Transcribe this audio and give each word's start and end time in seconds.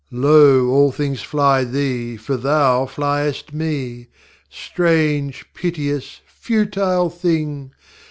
Lo, 0.09 0.69
all 0.69 0.91
things 0.91 1.21
fly 1.21 1.63
thee, 1.63 2.17
for 2.17 2.35
thou 2.35 2.87
fliest 2.87 3.53
Me! 3.53 4.07
Strange, 4.49 5.45
piteous, 5.53 6.21
futile 6.25 7.07
thing! 7.11 7.71